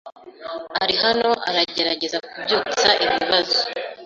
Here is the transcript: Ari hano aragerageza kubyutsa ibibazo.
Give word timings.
Ari 0.81 0.95
hano 1.03 1.29
aragerageza 1.49 2.17
kubyutsa 2.29 2.89
ibibazo. 3.05 3.57